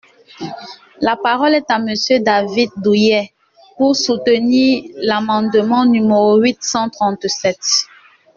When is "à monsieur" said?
1.69-2.19